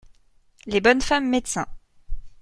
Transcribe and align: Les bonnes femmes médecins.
Les 0.65 0.81
bonnes 0.81 0.99
femmes 1.03 1.29
médecins. 1.29 1.67